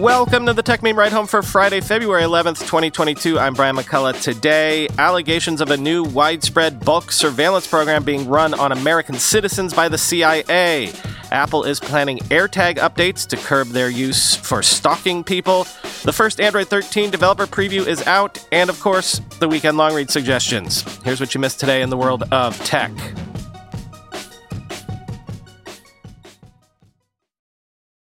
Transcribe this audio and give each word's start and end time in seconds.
Welcome 0.00 0.46
to 0.46 0.54
the 0.54 0.62
Techmeme 0.62 0.96
Ride 0.96 1.12
Home 1.12 1.26
for 1.26 1.42
Friday, 1.42 1.82
February 1.82 2.22
11th, 2.22 2.60
2022. 2.60 3.38
I'm 3.38 3.52
Brian 3.52 3.76
McCullough. 3.76 4.22
Today, 4.22 4.88
allegations 4.96 5.60
of 5.60 5.70
a 5.70 5.76
new 5.76 6.04
widespread 6.04 6.82
bulk 6.82 7.12
surveillance 7.12 7.66
program 7.66 8.02
being 8.02 8.26
run 8.26 8.54
on 8.54 8.72
American 8.72 9.16
citizens 9.16 9.74
by 9.74 9.90
the 9.90 9.98
CIA. 9.98 10.90
Apple 11.30 11.64
is 11.64 11.78
planning 11.78 12.16
AirTag 12.30 12.76
updates 12.76 13.26
to 13.26 13.36
curb 13.36 13.68
their 13.68 13.90
use 13.90 14.34
for 14.34 14.62
stalking 14.62 15.22
people. 15.22 15.64
The 16.04 16.14
first 16.14 16.40
Android 16.40 16.68
13 16.68 17.10
developer 17.10 17.46
preview 17.46 17.86
is 17.86 18.00
out, 18.06 18.42
and 18.52 18.70
of 18.70 18.80
course, 18.80 19.20
the 19.38 19.50
weekend 19.50 19.76
long 19.76 19.94
read 19.94 20.10
suggestions. 20.10 20.80
Here's 21.04 21.20
what 21.20 21.34
you 21.34 21.42
missed 21.42 21.60
today 21.60 21.82
in 21.82 21.90
the 21.90 21.98
world 21.98 22.24
of 22.32 22.56
tech. 22.64 22.90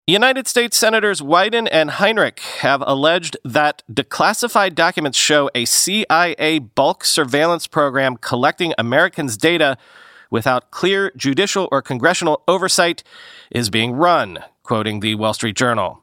United 0.05 0.49
States 0.49 0.75
Senators 0.75 1.21
Wyden 1.21 1.69
and 1.71 1.91
Heinrich 1.91 2.41
have 2.59 2.83
alleged 2.85 3.37
that 3.45 3.83
declassified 3.89 4.75
documents 4.75 5.17
show 5.17 5.49
a 5.55 5.63
CIA 5.63 6.59
bulk 6.59 7.05
surveillance 7.05 7.67
program 7.67 8.17
collecting 8.17 8.73
Americans' 8.77 9.37
data 9.37 9.77
without 10.29 10.71
clear 10.71 11.13
judicial 11.15 11.69
or 11.71 11.81
congressional 11.81 12.43
oversight 12.49 13.01
is 13.49 13.69
being 13.69 13.93
run, 13.93 14.43
quoting 14.61 14.99
the 14.99 15.15
Wall 15.15 15.33
Street 15.33 15.55
Journal. 15.55 16.02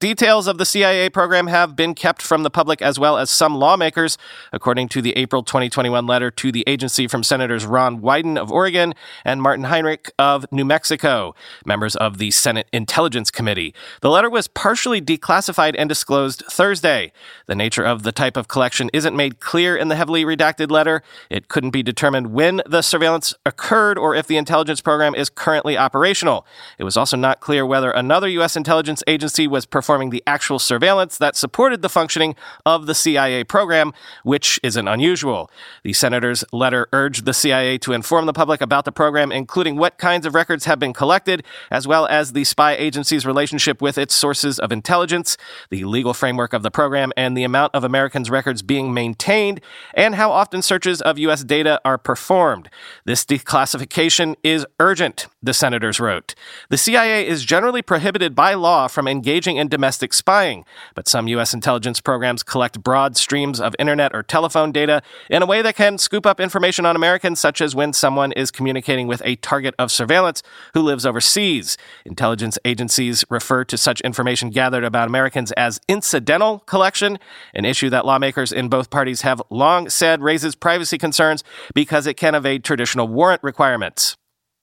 Details 0.00 0.46
of 0.46 0.58
the 0.58 0.64
CIA 0.64 1.10
program 1.10 1.48
have 1.48 1.74
been 1.74 1.92
kept 1.92 2.22
from 2.22 2.44
the 2.44 2.50
public 2.50 2.80
as 2.80 3.00
well 3.00 3.18
as 3.18 3.30
some 3.30 3.56
lawmakers, 3.56 4.16
according 4.52 4.88
to 4.90 5.02
the 5.02 5.12
April 5.16 5.42
2021 5.42 6.06
letter 6.06 6.30
to 6.30 6.52
the 6.52 6.62
agency 6.68 7.08
from 7.08 7.24
Senators 7.24 7.66
Ron 7.66 8.00
Wyden 8.00 8.38
of 8.38 8.52
Oregon 8.52 8.94
and 9.24 9.42
Martin 9.42 9.64
Heinrich 9.64 10.12
of 10.16 10.46
New 10.52 10.64
Mexico, 10.64 11.34
members 11.66 11.96
of 11.96 12.18
the 12.18 12.30
Senate 12.30 12.68
Intelligence 12.72 13.32
Committee. 13.32 13.74
The 14.00 14.08
letter 14.08 14.30
was 14.30 14.46
partially 14.46 15.02
declassified 15.02 15.74
and 15.76 15.88
disclosed 15.88 16.44
Thursday. 16.48 17.10
The 17.46 17.56
nature 17.56 17.82
of 17.82 18.04
the 18.04 18.12
type 18.12 18.36
of 18.36 18.46
collection 18.46 18.90
isn't 18.92 19.16
made 19.16 19.40
clear 19.40 19.76
in 19.76 19.88
the 19.88 19.96
heavily 19.96 20.24
redacted 20.24 20.70
letter. 20.70 21.02
It 21.28 21.48
couldn't 21.48 21.70
be 21.70 21.82
determined 21.82 22.28
when 22.32 22.62
the 22.64 22.82
surveillance 22.82 23.34
occurred 23.44 23.98
or 23.98 24.14
if 24.14 24.28
the 24.28 24.36
intelligence 24.36 24.80
program 24.80 25.16
is 25.16 25.28
currently 25.28 25.76
operational. 25.76 26.46
It 26.78 26.84
was 26.84 26.96
also 26.96 27.16
not 27.16 27.40
clear 27.40 27.66
whether 27.66 27.90
another 27.90 28.28
U.S. 28.28 28.54
intelligence 28.54 29.02
agency 29.08 29.48
was 29.48 29.66
performing 29.66 29.87
performing 29.88 30.10
the 30.10 30.22
actual 30.26 30.58
surveillance 30.58 31.16
that 31.16 31.34
supported 31.34 31.80
the 31.80 31.88
functioning 31.88 32.36
of 32.66 32.84
the 32.84 32.94
CIA 32.94 33.42
program, 33.42 33.94
which 34.22 34.60
isn't 34.62 34.86
unusual. 34.86 35.50
The 35.82 35.94
senator's 35.94 36.44
letter 36.52 36.88
urged 36.92 37.24
the 37.24 37.32
CIA 37.32 37.78
to 37.78 37.94
inform 37.94 38.26
the 38.26 38.34
public 38.34 38.60
about 38.60 38.84
the 38.84 38.92
program, 38.92 39.32
including 39.32 39.76
what 39.76 39.96
kinds 39.96 40.26
of 40.26 40.34
records 40.34 40.66
have 40.66 40.78
been 40.78 40.92
collected, 40.92 41.42
as 41.70 41.86
well 41.86 42.06
as 42.08 42.34
the 42.34 42.44
spy 42.44 42.74
agency's 42.74 43.24
relationship 43.24 43.80
with 43.80 43.96
its 43.96 44.14
sources 44.14 44.58
of 44.58 44.72
intelligence, 44.72 45.38
the 45.70 45.84
legal 45.84 46.12
framework 46.12 46.52
of 46.52 46.62
the 46.62 46.70
program, 46.70 47.10
and 47.16 47.34
the 47.34 47.44
amount 47.44 47.74
of 47.74 47.82
Americans' 47.82 48.28
records 48.28 48.60
being 48.60 48.92
maintained, 48.92 49.58
and 49.94 50.16
how 50.16 50.30
often 50.30 50.60
searches 50.60 51.00
of 51.00 51.18
U.S. 51.18 51.44
data 51.44 51.80
are 51.82 51.96
performed. 51.96 52.68
This 53.06 53.24
declassification 53.24 54.34
is 54.42 54.66
urgent, 54.80 55.28
the 55.42 55.54
senators 55.54 55.98
wrote. 55.98 56.34
The 56.68 56.76
CIA 56.76 57.26
is 57.26 57.42
generally 57.42 57.80
prohibited 57.80 58.34
by 58.34 58.52
law 58.52 58.86
from 58.86 59.08
engaging 59.08 59.56
in 59.56 59.77
domestic 59.78 60.12
spying, 60.12 60.64
but 60.96 61.06
some 61.06 61.28
U.S. 61.28 61.54
intelligence 61.54 62.00
programs 62.00 62.42
collect 62.42 62.82
broad 62.82 63.16
streams 63.16 63.60
of 63.60 63.76
internet 63.78 64.12
or 64.12 64.24
telephone 64.24 64.72
data 64.72 65.00
in 65.30 65.40
a 65.40 65.46
way 65.46 65.62
that 65.62 65.76
can 65.76 65.98
scoop 65.98 66.26
up 66.26 66.40
information 66.40 66.84
on 66.84 66.96
Americans, 66.96 67.38
such 67.38 67.60
as 67.60 67.76
when 67.76 67.92
someone 67.92 68.32
is 68.32 68.50
communicating 68.50 69.06
with 69.06 69.22
a 69.24 69.36
target 69.36 69.76
of 69.78 69.92
surveillance 69.92 70.42
who 70.74 70.82
lives 70.82 71.06
overseas. 71.06 71.78
Intelligence 72.04 72.58
agencies 72.64 73.24
refer 73.30 73.64
to 73.66 73.78
such 73.78 74.00
information 74.00 74.50
gathered 74.50 74.82
about 74.82 75.06
Americans 75.06 75.52
as 75.52 75.80
incidental 75.86 76.58
collection, 76.66 77.16
an 77.54 77.64
issue 77.64 77.88
that 77.88 78.04
lawmakers 78.04 78.50
in 78.50 78.68
both 78.68 78.90
parties 78.90 79.20
have 79.20 79.40
long 79.48 79.88
said 79.88 80.22
raises 80.22 80.56
privacy 80.56 80.98
concerns 80.98 81.44
because 81.72 82.08
it 82.08 82.14
can 82.14 82.34
evade 82.34 82.64
traditional 82.64 83.06
warrant 83.06 83.44
requirements. 83.44 84.17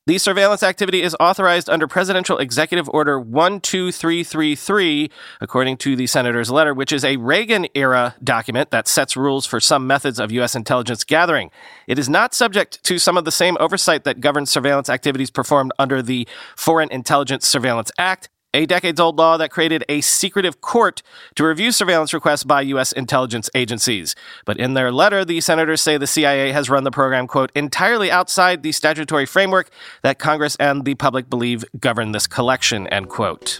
The 0.07 0.19
surveillance 0.19 0.61
activity 0.61 1.01
is 1.01 1.16
authorized 1.19 1.67
under 1.67 1.88
Presidential 1.88 2.38
Executive 2.38 2.88
Order 2.89 3.19
12333, 3.19 5.09
according 5.41 5.77
to 5.77 5.95
the 5.95 6.05
senator's 6.05 6.51
letter, 6.51 6.75
which 6.75 6.91
is 6.91 7.03
a 7.03 7.17
Reagan 7.17 7.66
era 7.73 8.13
document 8.23 8.69
that 8.69 8.88
sets 8.88 9.17
rules 9.17 9.47
for 9.47 9.59
some 9.59 9.88
methods 9.88 10.19
of 10.19 10.31
U.S. 10.31 10.53
intelligence 10.53 11.03
gathering. 11.03 11.49
It 11.88 11.97
is 11.97 12.07
not 12.07 12.35
subject 12.35 12.83
to 12.83 12.99
some 12.99 13.17
of 13.17 13.25
the 13.25 13.31
same 13.31 13.57
oversight 13.59 14.03
that 14.03 14.21
governs 14.21 14.51
surveillance 14.51 14.91
activities 14.91 15.31
performed 15.31 15.71
under 15.79 16.03
the 16.03 16.27
Foreign 16.55 16.91
Intelligence 16.91 17.47
Surveillance 17.47 17.91
Act, 17.97 18.29
a 18.55 18.66
decades 18.66 18.99
old 19.01 19.17
law 19.17 19.35
that 19.38 19.51
created 19.51 19.83
a 19.89 19.99
secretive 19.99 20.61
court 20.61 21.03
to 21.35 21.45
review 21.45 21.71
surveillance 21.71 22.13
requests 22.13 22.45
by 22.45 22.61
U.S. 22.61 22.93
intelligence 22.93 23.49
agencies. 23.53 24.16
But 24.45 24.57
in 24.57 24.73
their 24.73 24.91
letter, 24.91 25.25
the 25.25 25.41
senators 25.41 25.81
say 25.81 25.97
the 25.97 26.07
CIA 26.07 26.53
has 26.53 26.69
run 26.69 26.85
the 26.85 26.91
program, 26.91 27.27
quote, 27.27 27.51
entirely 27.53 28.09
outside 28.09 28.63
the 28.63 28.71
statutory 28.71 29.25
framework 29.25 29.69
that 30.03 30.19
Congress 30.19 30.55
and 30.55 30.85
the 30.85 30.95
public 30.95 31.29
believe 31.29 31.66
govern 31.79 32.13
this 32.13 32.27
collection, 32.27 32.88
end 32.88 33.09
quote. 33.09 33.59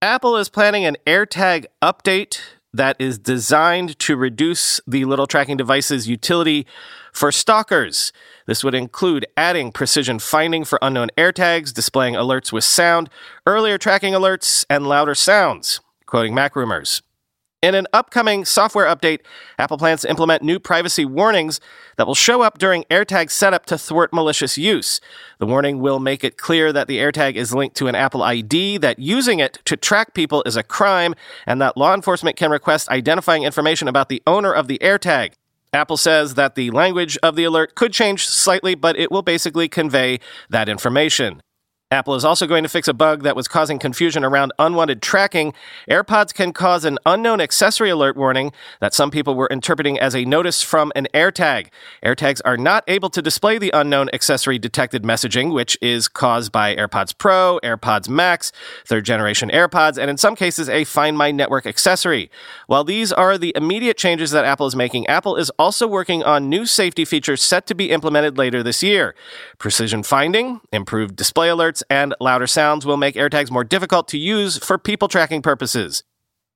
Apple 0.00 0.36
is 0.36 0.48
planning 0.48 0.84
an 0.84 0.96
AirTag 1.06 1.66
update 1.82 2.40
that 2.76 2.96
is 2.98 3.18
designed 3.18 3.98
to 4.00 4.16
reduce 4.16 4.80
the 4.86 5.04
little 5.04 5.26
tracking 5.26 5.56
device's 5.56 6.08
utility 6.08 6.66
for 7.12 7.32
stalkers. 7.32 8.12
This 8.46 8.62
would 8.62 8.74
include 8.74 9.26
adding 9.36 9.72
precision 9.72 10.18
finding 10.18 10.64
for 10.64 10.78
unknown 10.82 11.08
AirTags, 11.16 11.72
displaying 11.72 12.14
alerts 12.14 12.52
with 12.52 12.64
sound, 12.64 13.08
earlier 13.46 13.78
tracking 13.78 14.12
alerts, 14.12 14.64
and 14.68 14.86
louder 14.86 15.14
sounds, 15.14 15.80
quoting 16.06 16.34
MacRumors. 16.34 17.02
In 17.66 17.74
an 17.74 17.88
upcoming 17.92 18.44
software 18.44 18.86
update, 18.86 19.22
Apple 19.58 19.76
plans 19.76 20.02
to 20.02 20.08
implement 20.08 20.40
new 20.40 20.60
privacy 20.60 21.04
warnings 21.04 21.60
that 21.96 22.06
will 22.06 22.14
show 22.14 22.40
up 22.42 22.58
during 22.58 22.84
AirTag 22.84 23.28
setup 23.28 23.66
to 23.66 23.76
thwart 23.76 24.12
malicious 24.12 24.56
use. 24.56 25.00
The 25.40 25.46
warning 25.46 25.80
will 25.80 25.98
make 25.98 26.22
it 26.22 26.38
clear 26.38 26.72
that 26.72 26.86
the 26.86 26.98
AirTag 26.98 27.34
is 27.34 27.52
linked 27.52 27.74
to 27.78 27.88
an 27.88 27.96
Apple 27.96 28.22
ID, 28.22 28.78
that 28.78 29.00
using 29.00 29.40
it 29.40 29.58
to 29.64 29.76
track 29.76 30.14
people 30.14 30.44
is 30.46 30.54
a 30.54 30.62
crime, 30.62 31.16
and 31.44 31.60
that 31.60 31.76
law 31.76 31.92
enforcement 31.92 32.36
can 32.36 32.52
request 32.52 32.88
identifying 32.88 33.42
information 33.42 33.88
about 33.88 34.10
the 34.10 34.22
owner 34.28 34.52
of 34.52 34.68
the 34.68 34.78
AirTag. 34.78 35.32
Apple 35.72 35.96
says 35.96 36.34
that 36.34 36.54
the 36.54 36.70
language 36.70 37.18
of 37.20 37.34
the 37.34 37.42
alert 37.42 37.74
could 37.74 37.92
change 37.92 38.28
slightly, 38.28 38.76
but 38.76 38.96
it 38.96 39.10
will 39.10 39.22
basically 39.22 39.68
convey 39.68 40.20
that 40.50 40.68
information. 40.68 41.42
Apple 41.92 42.16
is 42.16 42.24
also 42.24 42.48
going 42.48 42.64
to 42.64 42.68
fix 42.68 42.88
a 42.88 42.92
bug 42.92 43.22
that 43.22 43.36
was 43.36 43.46
causing 43.46 43.78
confusion 43.78 44.24
around 44.24 44.52
unwanted 44.58 45.00
tracking. 45.00 45.54
AirPods 45.88 46.34
can 46.34 46.52
cause 46.52 46.84
an 46.84 46.98
unknown 47.06 47.40
accessory 47.40 47.90
alert 47.90 48.16
warning 48.16 48.50
that 48.80 48.92
some 48.92 49.08
people 49.08 49.36
were 49.36 49.46
interpreting 49.52 49.96
as 49.96 50.12
a 50.12 50.24
notice 50.24 50.62
from 50.62 50.90
an 50.96 51.06
AirTag. 51.14 51.68
AirTags 52.04 52.40
are 52.44 52.56
not 52.56 52.82
able 52.88 53.08
to 53.10 53.22
display 53.22 53.56
the 53.56 53.70
unknown 53.72 54.10
accessory 54.12 54.58
detected 54.58 55.04
messaging, 55.04 55.54
which 55.54 55.78
is 55.80 56.08
caused 56.08 56.50
by 56.50 56.74
AirPods 56.74 57.16
Pro, 57.16 57.60
AirPods 57.62 58.08
Max, 58.08 58.50
third 58.84 59.04
generation 59.04 59.48
AirPods, 59.50 59.96
and 59.96 60.10
in 60.10 60.16
some 60.16 60.34
cases, 60.34 60.68
a 60.68 60.82
Find 60.82 61.16
My 61.16 61.30
Network 61.30 61.66
accessory. 61.66 62.32
While 62.66 62.82
these 62.82 63.12
are 63.12 63.38
the 63.38 63.52
immediate 63.54 63.96
changes 63.96 64.32
that 64.32 64.44
Apple 64.44 64.66
is 64.66 64.74
making, 64.74 65.06
Apple 65.06 65.36
is 65.36 65.50
also 65.50 65.86
working 65.86 66.24
on 66.24 66.48
new 66.48 66.66
safety 66.66 67.04
features 67.04 67.42
set 67.42 67.64
to 67.68 67.76
be 67.76 67.92
implemented 67.92 68.36
later 68.36 68.64
this 68.64 68.82
year. 68.82 69.14
Precision 69.58 70.02
finding, 70.02 70.60
improved 70.72 71.14
display 71.14 71.46
alerts, 71.46 71.75
and 71.88 72.14
louder 72.20 72.46
sounds 72.46 72.86
will 72.86 72.96
make 72.96 73.14
AirTags 73.14 73.50
more 73.50 73.64
difficult 73.64 74.08
to 74.08 74.18
use 74.18 74.58
for 74.58 74.78
people 74.78 75.08
tracking 75.08 75.42
purposes. 75.42 76.02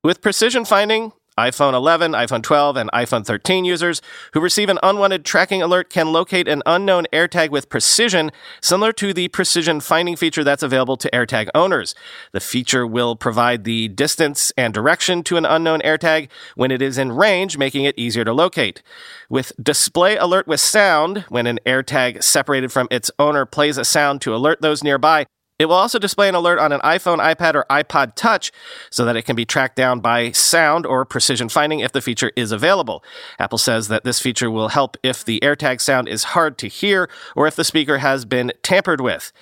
With 0.02 0.22
precision 0.22 0.64
finding, 0.64 1.12
iPhone 1.40 1.72
11, 1.72 2.12
iPhone 2.12 2.42
12, 2.42 2.76
and 2.76 2.90
iPhone 2.92 3.24
13 3.24 3.64
users 3.64 4.02
who 4.34 4.40
receive 4.40 4.68
an 4.68 4.78
unwanted 4.82 5.24
tracking 5.24 5.62
alert 5.62 5.88
can 5.88 6.12
locate 6.12 6.46
an 6.46 6.62
unknown 6.66 7.06
AirTag 7.14 7.48
with 7.48 7.70
precision, 7.70 8.30
similar 8.60 8.92
to 8.92 9.14
the 9.14 9.28
precision 9.28 9.80
finding 9.80 10.16
feature 10.16 10.44
that's 10.44 10.62
available 10.62 10.98
to 10.98 11.10
AirTag 11.12 11.48
owners. 11.54 11.94
The 12.32 12.40
feature 12.40 12.86
will 12.86 13.16
provide 13.16 13.64
the 13.64 13.88
distance 13.88 14.52
and 14.58 14.74
direction 14.74 15.22
to 15.24 15.38
an 15.38 15.46
unknown 15.46 15.80
AirTag 15.80 16.28
when 16.56 16.70
it 16.70 16.82
is 16.82 16.98
in 16.98 17.12
range, 17.12 17.56
making 17.56 17.84
it 17.84 17.98
easier 17.98 18.24
to 18.24 18.34
locate. 18.34 18.82
With 19.30 19.52
display 19.62 20.16
alert 20.18 20.46
with 20.46 20.60
sound, 20.60 21.24
when 21.30 21.46
an 21.46 21.58
AirTag 21.64 22.22
separated 22.22 22.70
from 22.70 22.86
its 22.90 23.10
owner 23.18 23.46
plays 23.46 23.78
a 23.78 23.84
sound 23.84 24.20
to 24.22 24.34
alert 24.34 24.60
those 24.60 24.84
nearby, 24.84 25.24
it 25.60 25.66
will 25.66 25.74
also 25.74 25.98
display 25.98 26.26
an 26.26 26.34
alert 26.34 26.58
on 26.58 26.72
an 26.72 26.80
iPhone, 26.80 27.18
iPad, 27.18 27.54
or 27.54 27.66
iPod 27.68 28.14
Touch 28.14 28.50
so 28.88 29.04
that 29.04 29.14
it 29.14 29.26
can 29.26 29.36
be 29.36 29.44
tracked 29.44 29.76
down 29.76 30.00
by 30.00 30.30
sound 30.30 30.86
or 30.86 31.04
precision 31.04 31.50
finding 31.50 31.80
if 31.80 31.92
the 31.92 32.00
feature 32.00 32.32
is 32.34 32.50
available. 32.50 33.04
Apple 33.38 33.58
says 33.58 33.88
that 33.88 34.02
this 34.02 34.20
feature 34.20 34.50
will 34.50 34.70
help 34.70 34.96
if 35.02 35.22
the 35.22 35.38
AirTag 35.42 35.82
sound 35.82 36.08
is 36.08 36.24
hard 36.24 36.56
to 36.56 36.66
hear 36.66 37.10
or 37.36 37.46
if 37.46 37.56
the 37.56 37.64
speaker 37.64 37.98
has 37.98 38.24
been 38.24 38.52
tampered 38.62 39.02
with. 39.02 39.34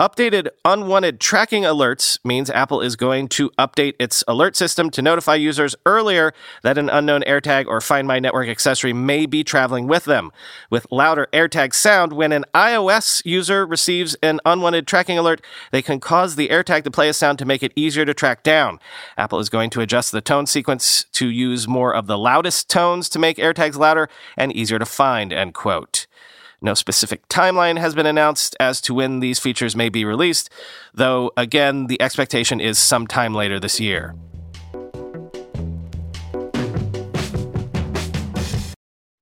Updated 0.00 0.48
unwanted 0.64 1.20
tracking 1.20 1.62
alerts 1.62 2.18
means 2.24 2.50
Apple 2.50 2.80
is 2.80 2.96
going 2.96 3.28
to 3.28 3.50
update 3.50 3.94
its 4.00 4.24
alert 4.26 4.56
system 4.56 4.90
to 4.90 5.00
notify 5.00 5.36
users 5.36 5.76
earlier 5.86 6.32
that 6.64 6.76
an 6.76 6.90
unknown 6.90 7.22
AirTag 7.22 7.68
or 7.68 7.80
Find 7.80 8.08
My 8.08 8.18
Network 8.18 8.48
accessory 8.48 8.92
may 8.92 9.24
be 9.24 9.44
traveling 9.44 9.86
with 9.86 10.04
them. 10.04 10.32
With 10.68 10.90
louder 10.90 11.28
AirTag 11.32 11.72
sound, 11.72 12.12
when 12.12 12.32
an 12.32 12.44
iOS 12.52 13.24
user 13.24 13.64
receives 13.64 14.16
an 14.20 14.40
unwanted 14.44 14.88
tracking 14.88 15.16
alert, 15.16 15.44
they 15.70 15.80
can 15.80 16.00
cause 16.00 16.34
the 16.34 16.48
AirTag 16.48 16.82
to 16.82 16.90
play 16.90 17.08
a 17.08 17.12
sound 17.12 17.38
to 17.38 17.44
make 17.44 17.62
it 17.62 17.72
easier 17.76 18.04
to 18.04 18.14
track 18.14 18.42
down. 18.42 18.80
Apple 19.16 19.38
is 19.38 19.48
going 19.48 19.70
to 19.70 19.80
adjust 19.80 20.10
the 20.10 20.20
tone 20.20 20.46
sequence 20.46 21.04
to 21.12 21.28
use 21.28 21.68
more 21.68 21.94
of 21.94 22.08
the 22.08 22.18
loudest 22.18 22.68
tones 22.68 23.08
to 23.10 23.20
make 23.20 23.36
AirTags 23.36 23.76
louder 23.76 24.08
and 24.36 24.52
easier 24.52 24.80
to 24.80 24.86
find, 24.86 25.32
end 25.32 25.54
quote. 25.54 26.08
No 26.64 26.72
specific 26.72 27.28
timeline 27.28 27.78
has 27.78 27.94
been 27.94 28.06
announced 28.06 28.56
as 28.58 28.80
to 28.80 28.94
when 28.94 29.20
these 29.20 29.38
features 29.38 29.76
may 29.76 29.90
be 29.90 30.02
released, 30.02 30.48
though, 30.94 31.30
again, 31.36 31.88
the 31.88 32.00
expectation 32.00 32.58
is 32.58 32.78
sometime 32.78 33.34
later 33.34 33.60
this 33.60 33.80
year. 33.80 34.14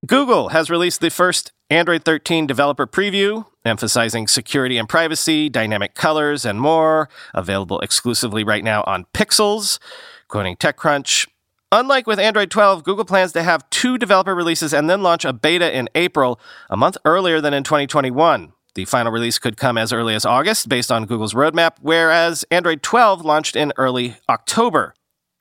Google 0.07 0.51
has 0.51 0.71
released 0.71 1.01
the 1.01 1.11
first 1.11 1.51
Android 1.69 2.05
13 2.05 2.47
developer 2.47 2.87
preview, 2.87 3.45
emphasizing 3.65 4.29
security 4.29 4.79
and 4.79 4.89
privacy, 4.89 5.49
dynamic 5.49 5.97
colors, 5.97 6.45
and 6.45 6.61
more, 6.61 7.09
available 7.35 7.81
exclusively 7.81 8.45
right 8.45 8.63
now 8.63 8.85
on 8.87 9.05
Pixels. 9.13 9.81
Quoting 10.29 10.55
TechCrunch, 10.55 11.27
Unlike 11.75 12.07
with 12.07 12.19
Android 12.19 12.51
12, 12.51 12.85
Google 12.85 13.07
plans 13.07 13.33
to 13.33 13.43
have 13.43 13.69
two 13.71 13.97
developer 13.97 14.35
releases 14.35 14.75
and 14.75 14.91
then 14.91 15.03
launch 15.03 15.25
a 15.25 15.33
beta 15.33 15.75
in 15.75 15.89
April, 15.95 16.39
a 16.69 16.77
month 16.77 16.99
earlier 17.07 17.41
than 17.41 17.55
in 17.55 17.65
2021. 17.65 18.53
The 18.75 18.85
final 18.85 19.11
release 19.11 19.39
could 19.39 19.57
come 19.57 19.79
as 19.79 19.91
early 19.91 20.15
as 20.15 20.27
August 20.27 20.69
based 20.69 20.93
on 20.93 21.07
Google's 21.07 21.33
roadmap, 21.33 21.77
whereas 21.81 22.45
Android 22.51 22.83
12 22.83 23.25
launched 23.25 23.57
in 23.57 23.73
early 23.79 24.17
October. 24.29 24.93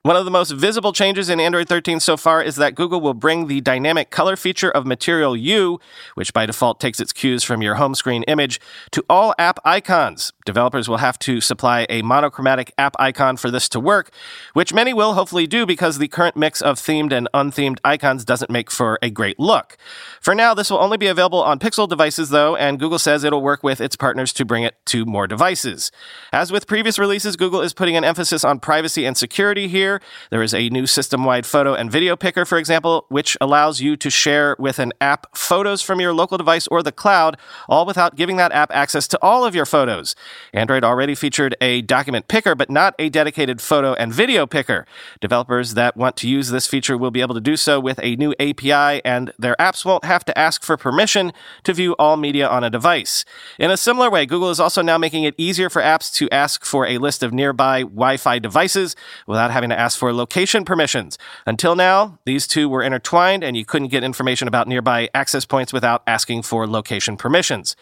One 0.04 0.16
of 0.16 0.24
the 0.24 0.30
most 0.30 0.52
visible 0.52 0.94
changes 0.94 1.28
in 1.28 1.38
Android 1.38 1.68
13 1.68 2.00
so 2.00 2.16
far 2.16 2.42
is 2.42 2.56
that 2.56 2.74
Google 2.74 3.00
will 3.02 3.14
bring 3.14 3.46
the 3.46 3.60
dynamic 3.60 4.10
color 4.10 4.34
feature 4.34 4.70
of 4.70 4.86
Material 4.86 5.36
You, 5.36 5.80
which 6.14 6.32
by 6.32 6.46
default 6.46 6.80
takes 6.80 6.98
its 6.98 7.12
cues 7.12 7.44
from 7.44 7.60
your 7.60 7.74
home 7.74 7.94
screen 7.94 8.22
image, 8.24 8.58
to 8.92 9.04
all 9.08 9.34
app 9.38 9.60
icons. 9.66 10.32
Developers 10.44 10.88
will 10.88 10.96
have 10.96 11.18
to 11.20 11.40
supply 11.40 11.86
a 11.90 12.02
monochromatic 12.02 12.72
app 12.78 12.96
icon 12.98 13.36
for 13.36 13.50
this 13.50 13.68
to 13.68 13.78
work, 13.78 14.10
which 14.54 14.72
many 14.72 14.94
will 14.94 15.14
hopefully 15.14 15.46
do 15.46 15.66
because 15.66 15.98
the 15.98 16.08
current 16.08 16.36
mix 16.36 16.62
of 16.62 16.78
themed 16.78 17.12
and 17.12 17.28
unthemed 17.34 17.78
icons 17.84 18.24
doesn't 18.24 18.50
make 18.50 18.70
for 18.70 18.98
a 19.02 19.10
great 19.10 19.38
look. 19.38 19.76
For 20.20 20.34
now, 20.34 20.54
this 20.54 20.70
will 20.70 20.78
only 20.78 20.96
be 20.96 21.06
available 21.06 21.42
on 21.42 21.58
Pixel 21.58 21.88
devices 21.88 22.30
though, 22.30 22.56
and 22.56 22.80
Google 22.80 22.98
says 22.98 23.24
it'll 23.24 23.42
work 23.42 23.62
with 23.62 23.80
its 23.80 23.94
partners 23.94 24.32
to 24.32 24.44
bring 24.44 24.62
it 24.62 24.74
to 24.86 25.04
more 25.04 25.26
devices. 25.26 25.92
As 26.32 26.50
with 26.50 26.66
previous 26.66 26.98
releases, 26.98 27.36
Google 27.36 27.60
is 27.60 27.74
putting 27.74 27.96
an 27.96 28.04
emphasis 28.04 28.42
on 28.42 28.58
privacy 28.58 29.04
and 29.04 29.16
security 29.16 29.68
here 29.68 29.82
here. 29.82 30.00
There 30.30 30.42
is 30.42 30.54
a 30.54 30.68
new 30.68 30.86
system 30.86 31.24
wide 31.24 31.44
photo 31.44 31.74
and 31.74 31.90
video 31.90 32.16
picker, 32.16 32.44
for 32.44 32.56
example, 32.56 33.04
which 33.08 33.36
allows 33.40 33.80
you 33.80 33.96
to 33.96 34.10
share 34.10 34.56
with 34.58 34.78
an 34.78 34.92
app 35.00 35.36
photos 35.36 35.82
from 35.82 36.00
your 36.00 36.14
local 36.14 36.38
device 36.38 36.66
or 36.68 36.82
the 36.82 36.92
cloud, 36.92 37.36
all 37.68 37.84
without 37.84 38.16
giving 38.16 38.36
that 38.36 38.52
app 38.52 38.70
access 38.72 39.08
to 39.08 39.18
all 39.20 39.44
of 39.44 39.54
your 39.54 39.66
photos. 39.66 40.14
Android 40.52 40.84
already 40.84 41.14
featured 41.14 41.56
a 41.60 41.82
document 41.82 42.28
picker, 42.28 42.54
but 42.54 42.70
not 42.70 42.94
a 42.98 43.08
dedicated 43.08 43.60
photo 43.60 43.94
and 43.94 44.12
video 44.12 44.46
picker. 44.46 44.86
Developers 45.20 45.74
that 45.74 45.96
want 45.96 46.16
to 46.16 46.28
use 46.28 46.50
this 46.50 46.66
feature 46.66 46.96
will 46.96 47.10
be 47.10 47.20
able 47.20 47.34
to 47.34 47.40
do 47.40 47.56
so 47.56 47.78
with 47.78 47.98
a 48.02 48.16
new 48.16 48.34
API, 48.40 49.04
and 49.04 49.32
their 49.38 49.56
apps 49.58 49.84
won't 49.84 50.04
have 50.04 50.24
to 50.24 50.38
ask 50.38 50.62
for 50.62 50.76
permission 50.76 51.32
to 51.64 51.72
view 51.72 51.94
all 51.98 52.16
media 52.16 52.48
on 52.48 52.64
a 52.64 52.70
device. 52.70 53.24
In 53.58 53.70
a 53.70 53.76
similar 53.76 54.10
way, 54.10 54.26
Google 54.26 54.50
is 54.50 54.60
also 54.60 54.82
now 54.82 54.98
making 54.98 55.24
it 55.24 55.34
easier 55.36 55.68
for 55.68 55.82
apps 55.82 56.12
to 56.14 56.28
ask 56.30 56.64
for 56.64 56.86
a 56.86 56.98
list 56.98 57.22
of 57.22 57.32
nearby 57.32 57.82
Wi 57.82 58.16
Fi 58.16 58.38
devices 58.38 58.96
without 59.26 59.50
having 59.50 59.70
to 59.70 59.78
ask 59.78 59.98
for 59.98 60.12
location 60.12 60.64
permissions. 60.64 61.18
Until 61.46 61.76
now, 61.76 62.18
these 62.24 62.46
two 62.46 62.68
were 62.68 62.82
intertwined 62.82 63.44
and 63.44 63.56
you 63.56 63.64
couldn't 63.64 63.88
get 63.88 64.04
information 64.04 64.48
about 64.48 64.68
nearby 64.68 65.08
access 65.14 65.44
points 65.44 65.72
without 65.72 66.02
asking 66.06 66.42
for 66.42 66.66
location 66.66 67.16
permissions. 67.16 67.76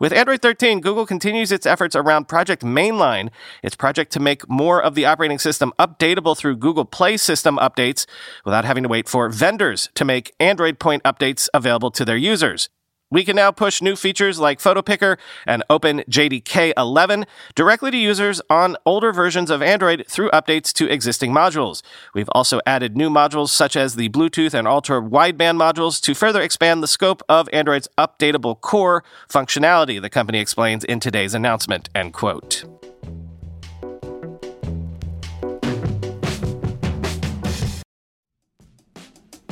With 0.00 0.12
Android 0.12 0.42
13, 0.42 0.80
Google 0.80 1.06
continues 1.06 1.50
its 1.50 1.66
efforts 1.66 1.95
around 1.96 2.28
Project 2.28 2.62
Mainline, 2.62 3.30
its 3.62 3.76
project 3.76 4.12
to 4.12 4.20
make 4.20 4.48
more 4.48 4.82
of 4.82 4.94
the 4.94 5.06
operating 5.06 5.38
system 5.38 5.72
updatable 5.78 6.36
through 6.36 6.56
Google 6.56 6.84
Play 6.84 7.16
system 7.16 7.56
updates 7.58 8.06
without 8.44 8.64
having 8.64 8.82
to 8.82 8.88
wait 8.88 9.08
for 9.08 9.28
vendors 9.28 9.88
to 9.94 10.04
make 10.04 10.34
Android 10.38 10.78
point 10.78 11.02
updates 11.04 11.48
available 11.54 11.90
to 11.90 12.04
their 12.04 12.16
users. 12.16 12.68
We 13.16 13.24
can 13.24 13.36
now 13.36 13.50
push 13.50 13.80
new 13.80 13.96
features 13.96 14.38
like 14.38 14.60
Photo 14.60 14.82
Picker 14.82 15.16
and 15.46 15.64
Open 15.70 16.00
JDK 16.00 16.74
11 16.76 17.24
directly 17.54 17.90
to 17.90 17.96
users 17.96 18.42
on 18.50 18.76
older 18.84 19.10
versions 19.10 19.48
of 19.48 19.62
Android 19.62 20.04
through 20.06 20.28
updates 20.32 20.70
to 20.74 20.86
existing 20.86 21.32
modules. 21.32 21.80
We've 22.12 22.28
also 22.32 22.60
added 22.66 22.94
new 22.94 23.08
modules 23.08 23.48
such 23.48 23.74
as 23.74 23.94
the 23.94 24.10
Bluetooth 24.10 24.52
and 24.52 24.68
ultra 24.68 25.00
wideband 25.00 25.56
modules 25.56 25.98
to 26.02 26.14
further 26.14 26.42
expand 26.42 26.82
the 26.82 26.88
scope 26.88 27.22
of 27.26 27.48
Android's 27.54 27.88
updatable 27.96 28.60
core 28.60 29.02
functionality, 29.30 29.98
the 29.98 30.10
company 30.10 30.38
explains 30.38 30.84
in 30.84 31.00
today's 31.00 31.32
announcement. 31.32 31.88
End 31.94 32.12
quote. 32.12 32.85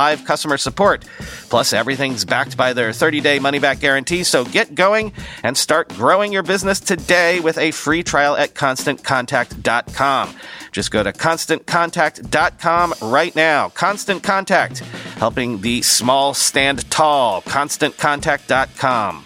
live 0.00 0.24
customer 0.24 0.56
support. 0.56 1.04
Plus, 1.50 1.74
everything's 1.74 2.24
backed 2.24 2.56
by 2.56 2.72
their 2.72 2.92
30 2.92 3.20
day 3.20 3.38
money 3.38 3.58
back 3.58 3.80
guarantee, 3.80 4.22
so 4.24 4.44
get 4.44 4.74
going 4.74 5.12
and 5.42 5.56
start 5.56 5.88
growing 5.90 6.32
your 6.32 6.42
business 6.42 6.80
today 6.80 7.38
with 7.40 7.58
a 7.58 7.70
free 7.70 8.02
trial 8.02 8.34
at 8.34 8.54
constantcontact.com. 8.54 10.34
Just 10.72 10.90
go 10.90 11.02
to 11.02 11.12
constantcontact.com 11.12 12.94
right 13.02 13.36
now. 13.36 13.68
Constant 13.70 14.22
Contact, 14.22 14.78
helping 15.18 15.60
the 15.60 15.82
small 15.82 16.32
stand 16.32 16.88
tall. 16.90 17.42
ConstantContact.com. 17.42 19.24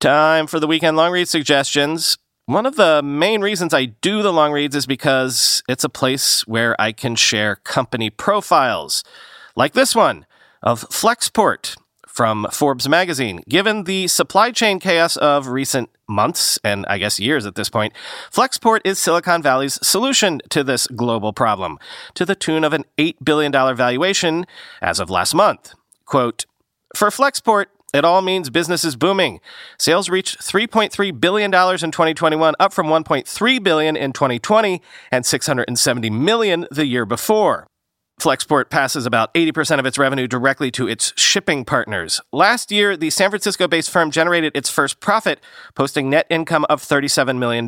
Time 0.00 0.48
for 0.48 0.58
the 0.58 0.66
weekend 0.66 0.96
long 0.96 1.12
read 1.12 1.28
suggestions. 1.28 2.18
One 2.46 2.66
of 2.66 2.74
the 2.74 3.02
main 3.04 3.40
reasons 3.40 3.72
I 3.72 3.84
do 3.84 4.20
the 4.20 4.32
long 4.32 4.50
reads 4.50 4.74
is 4.74 4.84
because 4.84 5.62
it's 5.68 5.84
a 5.84 5.88
place 5.88 6.44
where 6.44 6.78
I 6.80 6.90
can 6.90 7.14
share 7.14 7.56
company 7.56 8.10
profiles, 8.10 9.04
like 9.54 9.74
this 9.74 9.94
one 9.94 10.26
of 10.60 10.82
Flexport 10.88 11.76
from 12.08 12.48
Forbes 12.50 12.88
magazine. 12.88 13.42
Given 13.48 13.84
the 13.84 14.08
supply 14.08 14.50
chain 14.50 14.80
chaos 14.80 15.16
of 15.16 15.46
recent 15.46 15.88
months, 16.08 16.58
and 16.64 16.84
I 16.86 16.98
guess 16.98 17.20
years 17.20 17.46
at 17.46 17.54
this 17.54 17.68
point, 17.68 17.92
Flexport 18.32 18.80
is 18.84 18.98
Silicon 18.98 19.40
Valley's 19.40 19.78
solution 19.80 20.40
to 20.50 20.64
this 20.64 20.88
global 20.88 21.32
problem, 21.32 21.78
to 22.14 22.24
the 22.24 22.34
tune 22.34 22.64
of 22.64 22.72
an 22.72 22.84
$8 22.98 23.18
billion 23.22 23.52
valuation 23.52 24.46
as 24.82 24.98
of 24.98 25.10
last 25.10 25.32
month. 25.32 25.74
Quote, 26.06 26.44
for 26.94 27.08
Flexport, 27.08 27.66
it 27.92 28.04
all 28.04 28.22
means 28.22 28.50
business 28.50 28.84
is 28.84 28.96
booming. 28.96 29.40
Sales 29.78 30.08
reached 30.08 30.40
$3.3 30.40 31.20
billion 31.20 31.46
in 31.46 31.90
2021, 31.90 32.54
up 32.58 32.72
from 32.72 32.86
1.3 32.86 33.62
billion 33.62 33.96
in 33.96 34.12
2020 34.12 34.80
and 35.10 35.26
670 35.26 36.10
million 36.10 36.66
the 36.70 36.86
year 36.86 37.04
before. 37.04 37.66
Flexport 38.20 38.70
passes 38.70 39.04
about 39.04 39.34
80% 39.34 39.78
of 39.78 39.86
its 39.86 39.98
revenue 39.98 40.28
directly 40.28 40.70
to 40.72 40.86
its 40.86 41.12
shipping 41.16 41.64
partners. 41.64 42.20
Last 42.32 42.70
year, 42.70 42.96
the 42.96 43.10
San 43.10 43.30
Francisco 43.30 43.66
based 43.66 43.90
firm 43.90 44.10
generated 44.10 44.52
its 44.54 44.70
first 44.70 45.00
profit, 45.00 45.40
posting 45.74 46.08
net 46.08 46.26
income 46.30 46.64
of 46.70 46.80
$37 46.80 47.38
million. 47.38 47.66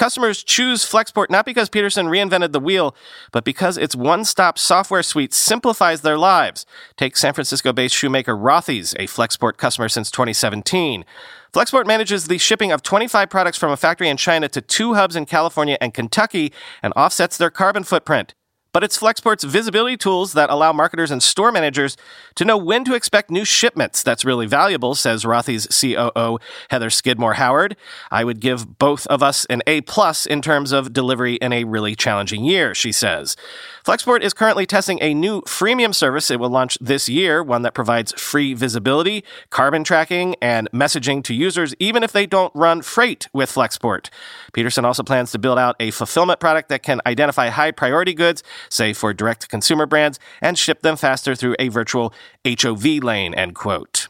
Customers 0.00 0.42
choose 0.42 0.82
Flexport 0.82 1.28
not 1.28 1.44
because 1.44 1.68
Petersen 1.68 2.06
reinvented 2.06 2.52
the 2.52 2.58
wheel, 2.58 2.96
but 3.32 3.44
because 3.44 3.76
its 3.76 3.94
one 3.94 4.24
stop 4.24 4.58
software 4.58 5.02
suite 5.02 5.34
simplifies 5.34 6.00
their 6.00 6.16
lives. 6.16 6.64
Take 6.96 7.18
San 7.18 7.34
Francisco 7.34 7.70
based 7.74 7.94
shoemaker 7.94 8.34
Rothy's, 8.34 8.94
a 8.94 9.06
Flexport 9.06 9.58
customer 9.58 9.90
since 9.90 10.10
2017. 10.10 11.04
Flexport 11.52 11.86
manages 11.86 12.28
the 12.28 12.38
shipping 12.38 12.72
of 12.72 12.82
25 12.82 13.28
products 13.28 13.58
from 13.58 13.72
a 13.72 13.76
factory 13.76 14.08
in 14.08 14.16
China 14.16 14.48
to 14.48 14.62
two 14.62 14.94
hubs 14.94 15.16
in 15.16 15.26
California 15.26 15.76
and 15.82 15.92
Kentucky 15.92 16.50
and 16.82 16.94
offsets 16.96 17.36
their 17.36 17.50
carbon 17.50 17.84
footprint. 17.84 18.32
But 18.72 18.84
it's 18.84 18.98
Flexport's 18.98 19.44
visibility 19.44 19.96
tools 19.96 20.32
that 20.34 20.50
allow 20.50 20.72
marketers 20.72 21.10
and 21.10 21.22
store 21.22 21.50
managers 21.50 21.96
to 22.36 22.44
know 22.44 22.56
when 22.56 22.84
to 22.84 22.94
expect 22.94 23.30
new 23.30 23.44
shipments. 23.44 24.02
That's 24.02 24.24
really 24.24 24.46
valuable, 24.46 24.94
says 24.94 25.24
Rothy's 25.24 25.66
COO 25.80 26.38
Heather 26.70 26.90
Skidmore 26.90 27.34
Howard. 27.34 27.76
I 28.10 28.24
would 28.24 28.40
give 28.40 28.78
both 28.78 29.06
of 29.08 29.22
us 29.22 29.44
an 29.46 29.62
A 29.66 29.80
plus 29.80 30.24
in 30.24 30.40
terms 30.40 30.72
of 30.72 30.92
delivery 30.92 31.34
in 31.34 31.52
a 31.52 31.64
really 31.64 31.96
challenging 31.96 32.44
year, 32.44 32.74
she 32.74 32.92
says. 32.92 33.36
Flexport 33.84 34.20
is 34.20 34.34
currently 34.34 34.66
testing 34.66 34.98
a 35.00 35.14
new 35.14 35.40
freemium 35.42 35.94
service 35.94 36.30
it 36.30 36.38
will 36.38 36.50
launch 36.50 36.76
this 36.80 37.08
year, 37.08 37.42
one 37.42 37.62
that 37.62 37.74
provides 37.74 38.12
free 38.12 38.52
visibility, 38.52 39.24
carbon 39.48 39.82
tracking, 39.82 40.36
and 40.42 40.70
messaging 40.70 41.24
to 41.24 41.34
users 41.34 41.74
even 41.78 42.02
if 42.02 42.12
they 42.12 42.26
don't 42.26 42.54
run 42.54 42.82
freight 42.82 43.26
with 43.32 43.50
Flexport. 43.50 44.10
Petersen 44.52 44.84
also 44.84 45.02
plans 45.02 45.32
to 45.32 45.38
build 45.38 45.58
out 45.58 45.76
a 45.80 45.90
fulfillment 45.90 46.40
product 46.40 46.68
that 46.68 46.82
can 46.82 47.00
identify 47.06 47.48
high 47.48 47.70
priority 47.70 48.12
goods, 48.12 48.42
say 48.68 48.92
for 48.92 49.12
direct 49.12 49.42
to 49.42 49.48
consumer 49.48 49.86
brands, 49.86 50.18
and 50.40 50.58
ship 50.58 50.82
them 50.82 50.96
faster 50.96 51.34
through 51.34 51.56
a 51.58 51.68
virtual 51.68 52.12
HOV 52.46 52.84
lane, 52.84 53.34
end 53.34 53.54
quote. 53.54 54.08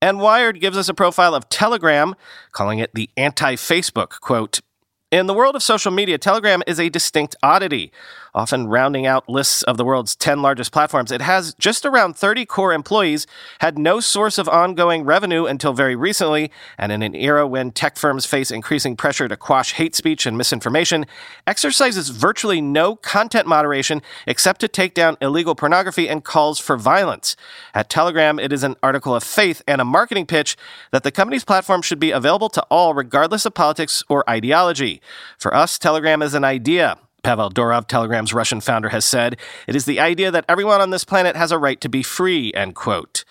And 0.00 0.20
Wired 0.20 0.60
gives 0.60 0.76
us 0.76 0.88
a 0.88 0.94
profile 0.94 1.34
of 1.34 1.48
Telegram, 1.48 2.14
calling 2.52 2.78
it 2.78 2.94
the 2.94 3.10
anti 3.16 3.56
Facebook, 3.56 4.20
quote, 4.20 4.60
in 5.10 5.26
the 5.26 5.32
world 5.32 5.56
of 5.56 5.62
social 5.62 5.90
media, 5.90 6.18
Telegram 6.18 6.62
is 6.66 6.78
a 6.78 6.90
distinct 6.90 7.34
oddity 7.42 7.92
often 8.38 8.68
rounding 8.68 9.04
out 9.04 9.28
lists 9.28 9.64
of 9.64 9.76
the 9.76 9.84
world's 9.84 10.14
10 10.14 10.40
largest 10.40 10.70
platforms. 10.70 11.10
It 11.10 11.20
has 11.20 11.54
just 11.54 11.84
around 11.84 12.14
30 12.14 12.46
core 12.46 12.72
employees, 12.72 13.26
had 13.58 13.76
no 13.76 13.98
source 13.98 14.38
of 14.38 14.48
ongoing 14.48 15.04
revenue 15.04 15.46
until 15.46 15.72
very 15.72 15.96
recently, 15.96 16.52
and 16.78 16.92
in 16.92 17.02
an 17.02 17.16
era 17.16 17.48
when 17.48 17.72
tech 17.72 17.96
firms 17.96 18.26
face 18.26 18.52
increasing 18.52 18.94
pressure 18.94 19.26
to 19.26 19.36
quash 19.36 19.72
hate 19.72 19.96
speech 19.96 20.24
and 20.24 20.38
misinformation, 20.38 21.04
exercises 21.48 22.10
virtually 22.10 22.60
no 22.60 22.94
content 22.94 23.48
moderation 23.48 24.00
except 24.24 24.60
to 24.60 24.68
take 24.68 24.94
down 24.94 25.16
illegal 25.20 25.56
pornography 25.56 26.08
and 26.08 26.22
calls 26.22 26.60
for 26.60 26.76
violence. 26.76 27.34
At 27.74 27.90
Telegram, 27.90 28.38
it 28.38 28.52
is 28.52 28.62
an 28.62 28.76
article 28.84 29.16
of 29.16 29.24
faith 29.24 29.62
and 29.66 29.80
a 29.80 29.84
marketing 29.84 30.26
pitch 30.26 30.56
that 30.92 31.02
the 31.02 31.10
company's 31.10 31.44
platform 31.44 31.82
should 31.82 31.98
be 31.98 32.12
available 32.12 32.50
to 32.50 32.62
all 32.70 32.94
regardless 32.94 33.44
of 33.44 33.54
politics 33.54 34.04
or 34.08 34.28
ideology. 34.30 35.02
For 35.38 35.52
us, 35.52 35.76
Telegram 35.76 36.22
is 36.22 36.34
an 36.34 36.44
idea 36.44 36.98
Pavel 37.28 37.50
Durov, 37.50 37.86
Telegram's 37.86 38.32
Russian 38.32 38.62
founder, 38.62 38.88
has 38.88 39.04
said, 39.04 39.36
it 39.66 39.76
is 39.76 39.84
the 39.84 40.00
idea 40.00 40.30
that 40.30 40.46
everyone 40.48 40.80
on 40.80 40.88
this 40.88 41.04
planet 41.04 41.36
has 41.36 41.52
a 41.52 41.58
right 41.58 41.78
to 41.82 41.86
be 41.86 42.02
free, 42.02 42.54
end 42.54 42.74
quote. 42.74 43.26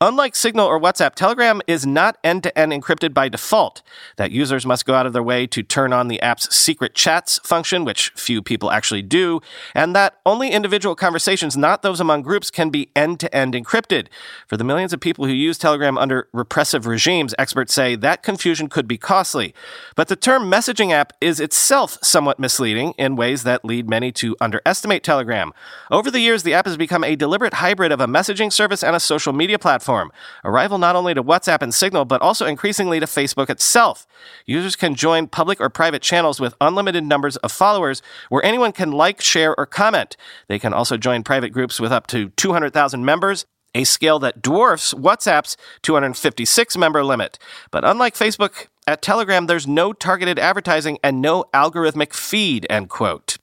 Unlike 0.00 0.36
Signal 0.36 0.64
or 0.64 0.78
WhatsApp, 0.78 1.16
Telegram 1.16 1.60
is 1.66 1.84
not 1.84 2.18
end 2.22 2.44
to 2.44 2.56
end 2.56 2.70
encrypted 2.70 3.12
by 3.12 3.28
default, 3.28 3.82
that 4.14 4.30
users 4.30 4.64
must 4.64 4.86
go 4.86 4.94
out 4.94 5.06
of 5.06 5.12
their 5.12 5.24
way 5.24 5.44
to 5.48 5.60
turn 5.60 5.92
on 5.92 6.06
the 6.06 6.22
app's 6.22 6.54
secret 6.54 6.94
chats 6.94 7.40
function, 7.40 7.84
which 7.84 8.10
few 8.10 8.40
people 8.40 8.70
actually 8.70 9.02
do, 9.02 9.40
and 9.74 9.96
that 9.96 10.20
only 10.24 10.52
individual 10.52 10.94
conversations, 10.94 11.56
not 11.56 11.82
those 11.82 11.98
among 11.98 12.22
groups, 12.22 12.48
can 12.48 12.70
be 12.70 12.92
end 12.94 13.18
to 13.18 13.34
end 13.34 13.54
encrypted. 13.54 14.06
For 14.46 14.56
the 14.56 14.62
millions 14.62 14.92
of 14.92 15.00
people 15.00 15.24
who 15.24 15.32
use 15.32 15.58
Telegram 15.58 15.98
under 15.98 16.28
repressive 16.32 16.86
regimes, 16.86 17.34
experts 17.36 17.74
say 17.74 17.96
that 17.96 18.22
confusion 18.22 18.68
could 18.68 18.86
be 18.86 18.98
costly. 18.98 19.52
But 19.96 20.06
the 20.06 20.14
term 20.14 20.44
messaging 20.44 20.92
app 20.92 21.12
is 21.20 21.40
itself 21.40 21.98
somewhat 22.02 22.38
misleading 22.38 22.94
in 22.98 23.16
ways 23.16 23.42
that 23.42 23.64
lead 23.64 23.88
many 23.88 24.12
to 24.12 24.36
underestimate 24.40 25.02
Telegram. 25.02 25.52
Over 25.90 26.08
the 26.08 26.20
years, 26.20 26.44
the 26.44 26.54
app 26.54 26.66
has 26.66 26.76
become 26.76 27.02
a 27.02 27.16
deliberate 27.16 27.54
hybrid 27.54 27.90
of 27.90 28.00
a 28.00 28.06
messaging 28.06 28.52
service 28.52 28.84
and 28.84 28.94
a 28.94 29.00
social 29.00 29.32
media 29.32 29.58
platform 29.58 29.87
platform, 29.88 30.12
a 30.44 30.50
rival 30.50 30.76
not 30.76 30.96
only 30.96 31.14
to 31.14 31.22
WhatsApp 31.22 31.62
and 31.62 31.72
Signal, 31.72 32.04
but 32.04 32.20
also 32.20 32.44
increasingly 32.44 33.00
to 33.00 33.06
Facebook 33.06 33.48
itself. 33.48 34.06
Users 34.44 34.76
can 34.76 34.94
join 34.94 35.26
public 35.26 35.60
or 35.60 35.70
private 35.70 36.02
channels 36.02 36.38
with 36.40 36.54
unlimited 36.60 37.04
numbers 37.04 37.36
of 37.38 37.50
followers 37.50 38.02
where 38.28 38.44
anyone 38.44 38.72
can 38.72 38.92
like, 38.92 39.22
share, 39.22 39.56
or 39.56 39.64
comment. 39.64 40.16
They 40.46 40.58
can 40.58 40.74
also 40.74 40.98
join 40.98 41.22
private 41.22 41.50
groups 41.50 41.80
with 41.80 41.90
up 41.90 42.06
to 42.08 42.28
200,000 42.30 43.04
members 43.04 43.46
a 43.74 43.84
scale 43.84 44.18
that 44.18 44.42
dwarfs 44.42 44.94
WhatsApp's 44.94 45.56
256 45.82 46.76
member 46.76 47.04
limit. 47.04 47.38
But 47.70 47.84
unlike 47.84 48.14
Facebook, 48.14 48.66
at 48.86 49.02
Telegram, 49.02 49.46
there's 49.46 49.66
no 49.66 49.92
targeted 49.92 50.38
advertising 50.38 50.98
and 51.04 51.20
no 51.20 51.44
algorithmic 51.52 52.14
feed, 52.14 52.66
end 52.70 52.88
quote. 52.88 53.36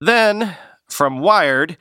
Then, 0.00 0.56
from 0.88 1.20
Wired, 1.20 1.76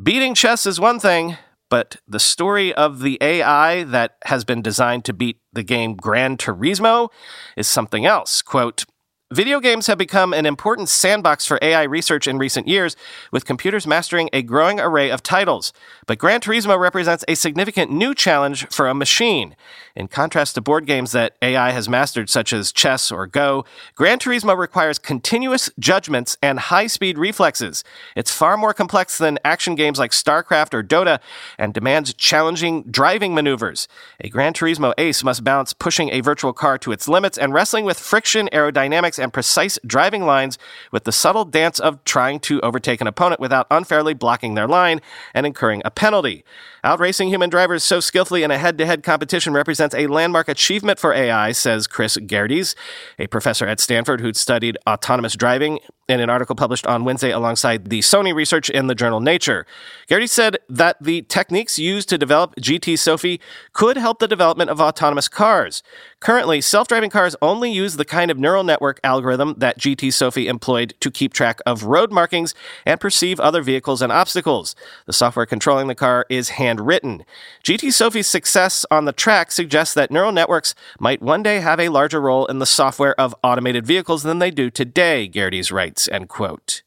beating 0.00 0.34
chess 0.34 0.66
is 0.66 0.78
one 0.78 1.00
thing, 1.00 1.38
but 1.70 1.96
the 2.06 2.20
story 2.20 2.74
of 2.74 3.00
the 3.00 3.16
AI 3.20 3.84
that 3.84 4.16
has 4.26 4.44
been 4.44 4.60
designed 4.60 5.06
to 5.06 5.14
beat 5.14 5.38
the 5.52 5.62
game 5.62 5.94
Gran 5.94 6.36
Turismo 6.36 7.08
is 7.56 7.66
something 7.66 8.04
else. 8.04 8.42
Quote, 8.42 8.84
Video 9.32 9.60
games 9.60 9.86
have 9.86 9.96
become 9.96 10.34
an 10.34 10.44
important 10.44 10.88
sandbox 10.88 11.46
for 11.46 11.56
AI 11.62 11.84
research 11.84 12.26
in 12.26 12.36
recent 12.36 12.66
years, 12.66 12.96
with 13.30 13.44
computers 13.44 13.86
mastering 13.86 14.28
a 14.32 14.42
growing 14.42 14.80
array 14.80 15.08
of 15.08 15.22
titles. 15.22 15.72
But 16.08 16.18
Gran 16.18 16.40
Turismo 16.40 16.76
represents 16.76 17.24
a 17.28 17.36
significant 17.36 17.92
new 17.92 18.12
challenge 18.12 18.66
for 18.70 18.88
a 18.88 18.94
machine. 18.94 19.54
In 19.94 20.08
contrast 20.08 20.56
to 20.56 20.60
board 20.60 20.84
games 20.84 21.12
that 21.12 21.36
AI 21.42 21.70
has 21.70 21.88
mastered, 21.88 22.28
such 22.28 22.52
as 22.52 22.72
chess 22.72 23.12
or 23.12 23.28
Go, 23.28 23.64
Gran 23.94 24.18
Turismo 24.18 24.58
requires 24.58 24.98
continuous 24.98 25.70
judgments 25.78 26.36
and 26.42 26.58
high 26.58 26.88
speed 26.88 27.16
reflexes. 27.16 27.84
It's 28.16 28.32
far 28.32 28.56
more 28.56 28.74
complex 28.74 29.16
than 29.16 29.38
action 29.44 29.76
games 29.76 30.00
like 30.00 30.10
StarCraft 30.10 30.74
or 30.74 30.82
Dota 30.82 31.20
and 31.56 31.72
demands 31.72 32.12
challenging 32.14 32.82
driving 32.90 33.32
maneuvers. 33.32 33.86
A 34.20 34.28
Gran 34.28 34.54
Turismo 34.54 34.92
ace 34.98 35.22
must 35.22 35.44
balance 35.44 35.72
pushing 35.72 36.10
a 36.10 36.20
virtual 36.20 36.52
car 36.52 36.78
to 36.78 36.90
its 36.90 37.06
limits 37.06 37.38
and 37.38 37.54
wrestling 37.54 37.84
with 37.84 38.00
friction, 38.00 38.48
aerodynamics, 38.52 39.19
and 39.20 39.32
precise 39.32 39.78
driving 39.86 40.24
lines 40.24 40.58
with 40.90 41.04
the 41.04 41.12
subtle 41.12 41.44
dance 41.44 41.78
of 41.78 42.02
trying 42.04 42.40
to 42.40 42.60
overtake 42.62 43.00
an 43.00 43.06
opponent 43.06 43.40
without 43.40 43.66
unfairly 43.70 44.14
blocking 44.14 44.54
their 44.54 44.66
line 44.66 45.00
and 45.34 45.46
incurring 45.46 45.82
a 45.84 45.90
penalty. 45.90 46.44
Outracing 46.82 47.28
human 47.28 47.50
drivers 47.50 47.84
so 47.84 48.00
skillfully 48.00 48.42
in 48.42 48.50
a 48.50 48.56
head 48.56 48.78
to 48.78 48.86
head 48.86 49.02
competition 49.02 49.52
represents 49.52 49.94
a 49.94 50.06
landmark 50.06 50.48
achievement 50.48 50.98
for 50.98 51.12
AI, 51.12 51.52
says 51.52 51.86
Chris 51.86 52.16
Gerdes, 52.16 52.74
a 53.18 53.26
professor 53.26 53.66
at 53.66 53.80
Stanford 53.80 54.20
who'd 54.20 54.36
studied 54.36 54.78
autonomous 54.86 55.36
driving 55.36 55.78
in 56.08 56.20
an 56.20 56.30
article 56.30 56.56
published 56.56 56.86
on 56.86 57.04
Wednesday 57.04 57.30
alongside 57.30 57.90
the 57.90 58.00
Sony 58.00 58.34
research 58.34 58.68
in 58.70 58.86
the 58.86 58.94
journal 58.94 59.20
Nature. 59.20 59.66
Gerdes 60.08 60.30
said 60.30 60.58
that 60.68 60.96
the 61.00 61.22
techniques 61.22 61.78
used 61.78 62.08
to 62.08 62.18
develop 62.18 62.54
GT 62.56 62.98
Sophy 62.98 63.40
could 63.72 63.96
help 63.96 64.18
the 64.18 64.26
development 64.26 64.70
of 64.70 64.80
autonomous 64.80 65.28
cars. 65.28 65.82
Currently, 66.18 66.62
self 66.62 66.88
driving 66.88 67.10
cars 67.10 67.36
only 67.42 67.70
use 67.70 67.96
the 67.96 68.04
kind 68.04 68.30
of 68.30 68.38
neural 68.38 68.64
network 68.64 69.00
algorithm 69.10 69.54
that 69.58 69.78
GT 69.78 70.12
Sophy 70.12 70.46
employed 70.46 70.94
to 71.00 71.10
keep 71.10 71.32
track 71.32 71.60
of 71.66 71.84
road 71.84 72.12
markings 72.12 72.54
and 72.86 73.00
perceive 73.00 73.40
other 73.40 73.62
vehicles 73.62 74.00
and 74.00 74.12
obstacles. 74.12 74.76
The 75.06 75.12
software 75.12 75.46
controlling 75.46 75.88
the 75.88 75.94
car 75.94 76.26
is 76.30 76.50
handwritten. 76.50 77.24
GT 77.64 77.92
Sophy's 77.92 78.28
success 78.28 78.86
on 78.90 79.04
the 79.04 79.12
track 79.12 79.50
suggests 79.50 79.94
that 79.94 80.10
neural 80.10 80.32
networks 80.32 80.74
might 80.98 81.20
one 81.20 81.42
day 81.42 81.60
have 81.60 81.80
a 81.80 81.88
larger 81.88 82.20
role 82.20 82.46
in 82.46 82.60
the 82.60 82.66
software 82.66 83.18
of 83.20 83.34
automated 83.42 83.84
vehicles 83.84 84.22
than 84.22 84.38
they 84.38 84.50
do 84.50 84.70
today, 84.70 85.28
Gerdes 85.28 85.72
writes, 85.72 86.08
end 86.08 86.28
quote. 86.28 86.82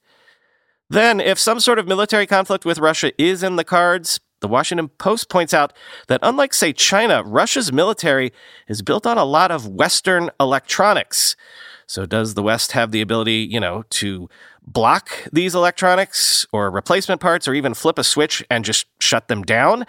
Then, 0.89 1.19
if 1.19 1.39
some 1.39 1.59
sort 1.59 1.79
of 1.79 1.87
military 1.87 2.27
conflict 2.27 2.65
with 2.65 2.77
Russia 2.77 3.11
is 3.21 3.43
in 3.43 3.55
the 3.55 3.63
cards, 3.63 4.19
the 4.43 4.47
Washington 4.47 4.89
Post 4.89 5.29
points 5.29 5.53
out 5.53 5.73
that 6.07 6.19
unlike, 6.21 6.53
say, 6.53 6.73
China, 6.73 7.23
Russia's 7.23 7.71
military 7.71 8.33
is 8.67 8.81
built 8.81 9.07
on 9.07 9.17
a 9.17 9.23
lot 9.23 9.51
of 9.51 9.67
Western 9.67 10.29
electronics. 10.39 11.37
So 11.87 12.05
does 12.05 12.33
the 12.33 12.43
West 12.43 12.71
have 12.73 12.91
the 12.91 13.01
ability, 13.01 13.47
you 13.49 13.59
know, 13.59 13.83
to 13.91 14.29
block 14.65 15.09
these 15.31 15.55
electronics 15.55 16.45
or 16.53 16.71
replacement 16.71 17.21
parts 17.21 17.47
or 17.47 17.53
even 17.53 17.73
flip 17.73 17.99
a 17.99 18.03
switch 18.03 18.43
and 18.49 18.65
just 18.65 18.87
shut 18.99 19.27
them 19.27 19.43
down? 19.43 19.85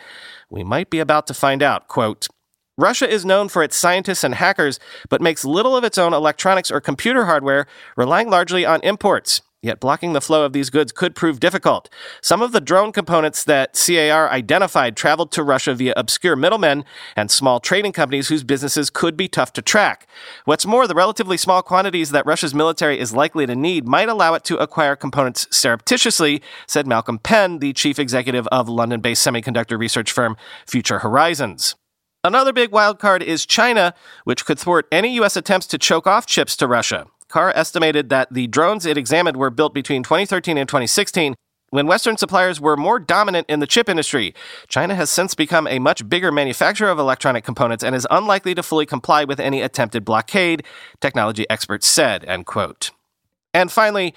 We 0.51 0.65
might 0.65 0.91
be 0.91 0.99
about 0.99 1.27
to 1.29 1.35
find 1.35 1.63
out. 1.63 1.89
Quote, 1.89 2.29
Russia 2.77 3.09
is 3.09 3.25
known 3.25 3.49
for 3.49 3.63
its 3.63 3.77
scientists 3.77 4.25
and 4.25 4.35
hackers, 4.35 4.81
but 5.09 5.23
makes 5.23 5.45
little 5.45 5.77
of 5.77 5.85
its 5.85 5.97
own 5.97 6.13
electronics 6.13 6.71
or 6.71 6.81
computer 6.81 7.27
hardware, 7.27 7.67
relying 7.97 8.31
largely 8.31 8.67
on 8.67 8.81
imports. 8.83 9.43
Yet 9.65 9.81
blocking 9.81 10.13
the 10.13 10.21
flow 10.21 10.45
of 10.45 10.53
these 10.53 10.69
goods 10.69 10.93
could 10.93 11.15
prove 11.15 11.41
difficult. 11.41 11.89
Some 12.21 12.43
of 12.43 12.53
the 12.53 12.61
drone 12.61 12.93
components 12.93 13.43
that 13.45 13.73
CAR 13.73 14.29
identified 14.29 14.95
traveled 14.95 15.33
to 15.33 15.43
Russia 15.43 15.75
via 15.75 15.95
obscure 15.97 16.37
middlemen 16.37 16.85
and 17.17 17.31
small 17.31 17.61
trading 17.61 17.93
companies 17.93 18.29
whose 18.29 18.45
businesses 18.45 18.91
could 18.91 19.17
be 19.17 19.27
tough 19.27 19.55
to 19.55 19.63
track. 19.63 20.07
What's 20.45 20.67
more, 20.67 20.87
the 20.87 20.95
relatively 20.95 21.39
small 21.39 21.63
quantities 21.63 22.11
that 22.11 22.27
Russia's 22.27 22.55
military 22.55 23.01
is 23.01 23.15
likely 23.15 23.47
to 23.47 23.57
need 23.57 23.89
might 23.89 24.11
allow 24.11 24.35
it 24.35 24.45
to 24.45 24.59
acquire 24.59 24.97
components 24.97 25.49
surreptitiously, 25.51 26.43
said 26.67 26.87
Malcolm 26.87 27.19
Penn, 27.19 27.61
the 27.61 27.73
chief 27.73 27.99
executive 27.99 28.47
of 28.49 28.69
London 28.69 29.01
based 29.01 29.27
semiconductor 29.27 29.79
research 29.79 30.13
firm 30.13 30.37
Future 30.67 30.99
Horizons. 30.99 31.75
Another 32.23 32.55
big 32.55 32.71
wildcard 32.71 33.23
is 33.23 33.45
China, 33.45 33.95
which 34.25 34.47
could 34.47 34.59
thwart 34.59 34.87
any 34.91 35.15
U.S. 35.17 35.37
attempts 35.37 35.67
to 35.69 35.77
choke 35.77 36.07
off 36.07 36.27
chips 36.27 36.57
to 36.57 36.67
Russia. 36.67 37.07
CAR 37.35 37.53
estimated 37.57 38.11
that 38.11 38.33
the 38.33 38.47
drones 38.47 38.87
it 38.87 38.97
examined 38.97 39.37
were 39.37 39.51
built 39.51 39.75
between 39.75 40.05
2013 40.05 40.57
and 40.57 40.69
2016 40.69 41.35
when 41.71 41.89
Western 41.89 42.17
suppliers 42.17 42.61
were 42.61 42.77
more 42.77 43.01
dominant 43.01 43.45
in 43.51 43.59
the 43.59 43.67
chip 43.67 43.89
industry. 43.89 44.33
China 44.69 44.95
has 44.95 45.11
since 45.11 45.35
become 45.35 45.67
a 45.67 45.81
much 45.81 46.09
bigger 46.09 46.31
manufacturer 46.31 46.91
of 46.91 47.01
electronic 47.01 47.43
components 47.43 47.83
and 47.83 47.97
is 47.97 48.07
unlikely 48.09 48.55
to 48.55 48.63
fully 48.63 48.87
comply 48.87 49.25
with 49.25 49.41
any 49.41 49.63
attempted 49.63 50.05
blockade, 50.05 50.63
technology 51.01 51.45
experts 51.51 51.89
said, 51.89 52.25
end 52.27 52.47
quote. 52.47 52.93
And 53.53 53.73
finally, 53.73 54.15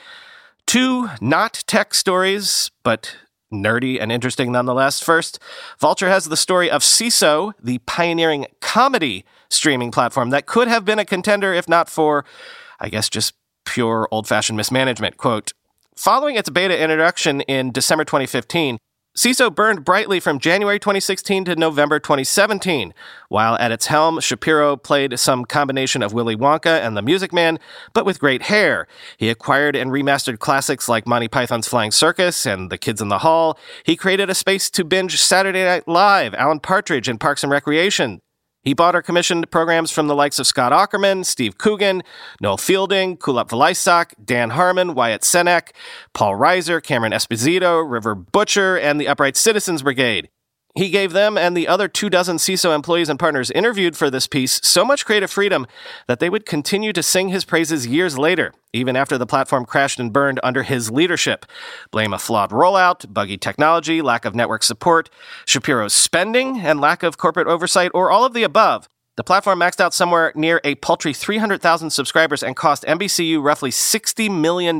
two 0.67 1.09
not 1.19 1.63
tech 1.65 1.95
stories, 1.95 2.69
but 2.83 3.15
nerdy 3.51 3.99
and 3.99 4.11
interesting 4.11 4.51
nonetheless. 4.51 5.01
First, 5.01 5.39
Vulture 5.79 6.09
has 6.09 6.25
the 6.25 6.37
story 6.37 6.69
of 6.69 6.83
Seeso, 6.83 7.53
the 7.59 7.79
pioneering 7.79 8.45
comedy 8.61 9.25
streaming 9.49 9.89
platform 9.89 10.29
that 10.29 10.45
could 10.45 10.67
have 10.67 10.85
been 10.85 10.99
a 10.99 11.05
contender 11.05 11.51
if 11.51 11.67
not 11.67 11.89
for 11.89 12.23
I 12.79 12.89
guess 12.89 13.09
just 13.09 13.33
pure 13.65 14.07
old 14.11 14.27
fashioned 14.27 14.57
mismanagement. 14.57 15.17
Quote, 15.17 15.53
Following 15.95 16.35
its 16.35 16.49
beta 16.49 16.79
introduction 16.79 17.41
in 17.41 17.71
December 17.71 18.05
2015, 18.05 18.77
Seeso 19.17 19.53
burned 19.53 19.83
brightly 19.83 20.19
from 20.19 20.37
January 20.37 20.77
2016 20.77 21.45
to 21.45 21.55
November 21.55 21.99
2017. 21.99 22.93
While 23.29 23.57
at 23.57 23.71
its 23.71 23.87
helm, 23.87 24.19
Shapiro 24.19 24.77
played 24.77 25.17
some 25.17 25.43
combination 25.43 26.03
of 26.03 26.13
Willy 26.13 26.35
Wonka 26.35 26.85
and 26.85 26.95
the 26.95 27.01
Music 27.01 27.33
Man, 27.33 27.57
but 27.93 28.05
with 28.05 28.19
great 28.19 28.43
hair. 28.43 28.87
He 29.17 29.31
acquired 29.31 29.75
and 29.75 29.89
remastered 29.89 30.37
classics 30.37 30.87
like 30.87 31.07
Monty 31.07 31.27
Python's 31.27 31.67
Flying 31.67 31.89
Circus 31.89 32.45
and 32.45 32.69
The 32.69 32.77
Kids 32.77 33.01
in 33.01 33.07
the 33.07 33.17
Hall. 33.19 33.57
He 33.83 33.95
created 33.95 34.29
a 34.29 34.35
space 34.35 34.69
to 34.69 34.85
binge 34.85 35.19
Saturday 35.19 35.63
Night 35.63 35.87
Live, 35.87 36.35
Alan 36.35 36.59
Partridge, 36.59 37.07
and 37.07 37.19
Parks 37.19 37.41
and 37.41 37.51
Recreation. 37.51 38.21
He 38.67 38.73
bought 38.73 38.97
or 38.97 39.01
commissioned 39.01 39.49
programs 39.49 39.91
from 39.91 40.07
the 40.07 40.13
likes 40.13 40.39
of 40.39 40.45
Scott 40.45 40.73
Aukerman, 40.73 41.25
Steve 41.25 41.57
Coogan, 41.57 42.03
Noel 42.41 42.57
Fielding, 42.57 43.15
Kulap 43.15 43.47
Vilaysack, 43.47 44.11
Dan 44.25 44.49
Harmon, 44.49 44.93
Wyatt 44.93 45.21
Cenac, 45.21 45.69
Paul 46.13 46.33
Reiser, 46.33 46.83
Cameron 46.83 47.13
Esposito, 47.13 47.89
River 47.89 48.13
Butcher, 48.13 48.75
and 48.77 48.99
the 48.99 49.07
Upright 49.07 49.37
Citizens 49.37 49.83
Brigade. 49.83 50.27
He 50.77 50.91
gave 50.91 51.11
them 51.11 51.39
and 51.39 51.57
the 51.57 51.67
other 51.67 51.87
two 51.87 52.07
dozen 52.07 52.37
Seeso 52.37 52.75
employees 52.75 53.09
and 53.09 53.17
partners 53.17 53.49
interviewed 53.49 53.97
for 53.97 54.11
this 54.11 54.27
piece 54.27 54.61
so 54.63 54.85
much 54.85 55.07
creative 55.07 55.31
freedom 55.31 55.65
that 56.05 56.19
they 56.19 56.29
would 56.29 56.45
continue 56.45 56.93
to 56.93 57.01
sing 57.01 57.29
his 57.29 57.45
praises 57.45 57.87
years 57.87 58.15
later, 58.15 58.53
even 58.73 58.95
after 58.95 59.17
the 59.17 59.25
platform 59.25 59.65
crashed 59.65 59.99
and 59.99 60.13
burned 60.13 60.39
under 60.43 60.61
his 60.61 60.91
leadership. 60.91 61.47
Blame 61.89 62.13
a 62.13 62.19
flawed 62.19 62.51
rollout, 62.51 63.11
buggy 63.11 63.39
technology, 63.39 64.03
lack 64.03 64.23
of 64.23 64.35
network 64.35 64.61
support, 64.61 65.09
Shapiro's 65.47 65.95
spending, 65.95 66.59
and 66.59 66.79
lack 66.79 67.01
of 67.01 67.17
corporate 67.17 67.47
oversight, 67.47 67.89
or 67.95 68.11
all 68.11 68.23
of 68.23 68.33
the 68.33 68.43
above. 68.43 68.87
The 69.15 69.23
platform 69.23 69.57
maxed 69.57 69.81
out 69.81 69.95
somewhere 69.95 70.31
near 70.35 70.61
a 70.63 70.75
paltry 70.75 71.11
300,000 71.11 71.89
subscribers 71.89 72.43
and 72.43 72.55
cost 72.55 72.83
NBCU 72.83 73.43
roughly 73.43 73.71
$60 73.71 74.29
million 74.29 74.79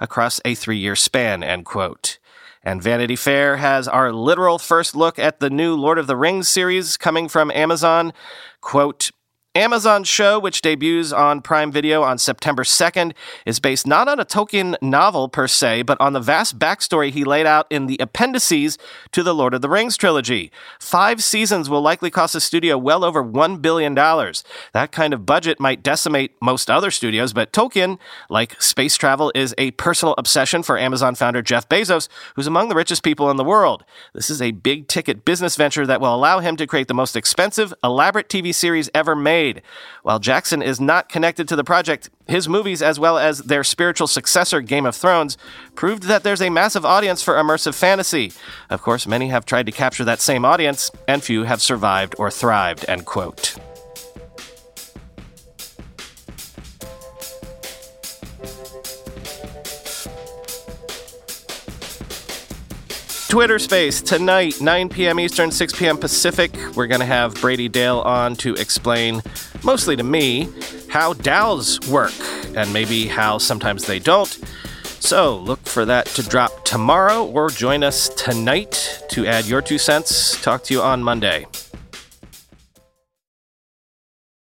across 0.00 0.40
a 0.44 0.54
three 0.54 0.78
year 0.78 0.94
span, 0.94 1.42
end 1.42 1.64
quote. 1.64 2.19
And 2.62 2.82
Vanity 2.82 3.16
Fair 3.16 3.56
has 3.56 3.88
our 3.88 4.12
literal 4.12 4.58
first 4.58 4.94
look 4.94 5.18
at 5.18 5.40
the 5.40 5.48
new 5.48 5.74
Lord 5.74 5.98
of 5.98 6.06
the 6.06 6.16
Rings 6.16 6.48
series 6.48 6.96
coming 6.96 7.28
from 7.28 7.50
Amazon. 7.52 8.12
Quote, 8.60 9.10
Amazon's 9.56 10.06
show, 10.06 10.38
which 10.38 10.62
debuts 10.62 11.10
on 11.10 11.42
Prime 11.42 11.72
Video 11.72 12.04
on 12.04 12.18
September 12.18 12.62
2nd, 12.62 13.14
is 13.44 13.58
based 13.58 13.84
not 13.84 14.06
on 14.06 14.20
a 14.20 14.24
Tolkien 14.24 14.76
novel 14.80 15.28
per 15.28 15.48
se, 15.48 15.82
but 15.82 16.00
on 16.00 16.12
the 16.12 16.20
vast 16.20 16.56
backstory 16.56 17.10
he 17.10 17.24
laid 17.24 17.46
out 17.46 17.66
in 17.68 17.86
the 17.86 17.96
appendices 17.98 18.78
to 19.10 19.24
the 19.24 19.34
Lord 19.34 19.52
of 19.52 19.60
the 19.60 19.68
Rings 19.68 19.96
trilogy. 19.96 20.52
Five 20.78 21.24
seasons 21.24 21.68
will 21.68 21.80
likely 21.82 22.12
cost 22.12 22.34
the 22.34 22.40
studio 22.40 22.78
well 22.78 23.02
over 23.02 23.24
$1 23.24 23.60
billion. 23.60 23.92
That 23.96 24.92
kind 24.92 25.12
of 25.12 25.26
budget 25.26 25.58
might 25.58 25.82
decimate 25.82 26.36
most 26.40 26.70
other 26.70 26.92
studios, 26.92 27.32
but 27.32 27.52
Tolkien, 27.52 27.98
like 28.28 28.62
space 28.62 28.96
travel, 28.96 29.32
is 29.34 29.52
a 29.58 29.72
personal 29.72 30.14
obsession 30.16 30.62
for 30.62 30.78
Amazon 30.78 31.16
founder 31.16 31.42
Jeff 31.42 31.68
Bezos, 31.68 32.08
who's 32.36 32.46
among 32.46 32.68
the 32.68 32.76
richest 32.76 33.02
people 33.02 33.28
in 33.32 33.36
the 33.36 33.42
world. 33.42 33.84
This 34.14 34.30
is 34.30 34.40
a 34.40 34.52
big 34.52 34.86
ticket 34.86 35.24
business 35.24 35.56
venture 35.56 35.88
that 35.88 36.00
will 36.00 36.14
allow 36.14 36.38
him 36.38 36.54
to 36.54 36.68
create 36.68 36.86
the 36.86 36.94
most 36.94 37.16
expensive, 37.16 37.74
elaborate 37.82 38.28
TV 38.28 38.54
series 38.54 38.88
ever 38.94 39.16
made 39.16 39.39
made. 39.40 39.62
While 40.02 40.18
Jackson 40.18 40.62
is 40.62 40.80
not 40.80 41.08
connected 41.08 41.48
to 41.48 41.56
the 41.56 41.64
project, 41.64 42.10
his 42.26 42.48
movies, 42.48 42.82
as 42.82 42.98
well 42.98 43.18
as 43.18 43.38
their 43.38 43.64
spiritual 43.64 44.06
successor, 44.06 44.60
Game 44.60 44.86
of 44.86 44.96
Thrones, 44.96 45.36
proved 45.74 46.04
that 46.04 46.22
there's 46.22 46.42
a 46.42 46.50
massive 46.50 46.84
audience 46.84 47.22
for 47.22 47.34
immersive 47.34 47.74
fantasy. 47.74 48.32
Of 48.68 48.82
course, 48.82 49.06
many 49.06 49.28
have 49.28 49.46
tried 49.46 49.66
to 49.66 49.72
capture 49.72 50.04
that 50.04 50.20
same 50.20 50.44
audience, 50.44 50.90
and 51.08 51.22
few 51.22 51.44
have 51.44 51.62
survived 51.62 52.14
or 52.18 52.30
thrived, 52.30 52.84
end 52.88 53.06
quote. 53.06 53.56
Twitter 63.30 63.60
Space 63.60 64.02
tonight, 64.02 64.60
9 64.60 64.88
p.m. 64.88 65.20
Eastern, 65.20 65.52
6 65.52 65.78
p.m. 65.78 65.96
Pacific. 65.96 66.52
We're 66.74 66.88
going 66.88 66.98
to 66.98 67.06
have 67.06 67.32
Brady 67.40 67.68
Dale 67.68 68.00
on 68.00 68.34
to 68.36 68.54
explain, 68.54 69.22
mostly 69.62 69.94
to 69.94 70.02
me, 70.02 70.48
how 70.88 71.12
DAOs 71.14 71.86
work 71.86 72.12
and 72.56 72.72
maybe 72.72 73.06
how 73.06 73.38
sometimes 73.38 73.86
they 73.86 74.00
don't. 74.00 74.36
So 74.98 75.38
look 75.38 75.60
for 75.60 75.84
that 75.84 76.06
to 76.06 76.24
drop 76.24 76.64
tomorrow 76.64 77.24
or 77.24 77.50
join 77.50 77.84
us 77.84 78.08
tonight 78.08 79.04
to 79.10 79.24
add 79.26 79.46
your 79.46 79.62
two 79.62 79.78
cents. 79.78 80.42
Talk 80.42 80.64
to 80.64 80.74
you 80.74 80.82
on 80.82 81.00
Monday. 81.00 81.46